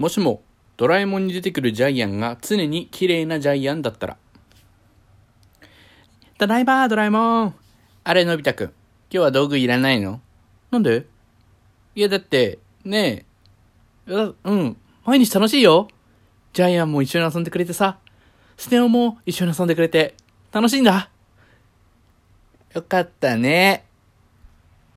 [0.00, 0.42] もしも、
[0.78, 4.16] ドラえもんに出てくるジャイアンが常に綺麗なジャイアンだったら。
[6.38, 7.54] ただいま、ドラえもん。
[8.04, 8.66] あれ、のび太くん。
[8.68, 8.74] 今
[9.10, 10.22] 日は道具いらないの？
[10.70, 11.04] なんで？
[11.94, 13.26] いや、だって、ね
[14.06, 14.32] え。
[14.42, 14.76] うん。
[15.04, 15.88] 毎日楽しいよ。
[16.54, 17.98] ジャイアンも一緒に遊んでくれてさ。
[18.56, 20.14] スネオも一緒に遊んでくれて。
[20.50, 21.10] 楽しいんだ。
[22.72, 23.84] よかったね。